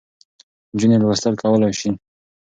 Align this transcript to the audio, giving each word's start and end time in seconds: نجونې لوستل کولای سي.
نجونې 0.73 0.97
لوستل 1.01 1.33
کولای 1.41 1.73
سي. 1.79 1.89